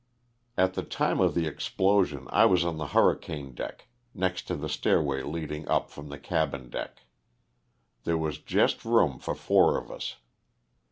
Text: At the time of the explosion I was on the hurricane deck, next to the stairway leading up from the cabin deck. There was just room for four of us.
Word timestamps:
At 0.57 0.73
the 0.73 0.81
time 0.81 1.19
of 1.19 1.35
the 1.35 1.45
explosion 1.45 2.25
I 2.31 2.47
was 2.47 2.65
on 2.65 2.77
the 2.77 2.87
hurricane 2.87 3.53
deck, 3.53 3.87
next 4.15 4.47
to 4.47 4.55
the 4.55 4.67
stairway 4.67 5.21
leading 5.21 5.67
up 5.67 5.91
from 5.91 6.09
the 6.09 6.17
cabin 6.17 6.71
deck. 6.71 7.03
There 8.03 8.17
was 8.17 8.39
just 8.39 8.83
room 8.83 9.19
for 9.19 9.35
four 9.35 9.77
of 9.77 9.91
us. 9.91 10.15